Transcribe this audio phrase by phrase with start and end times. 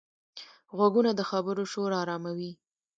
[0.75, 2.51] غوږونه د خبرو شور آراموي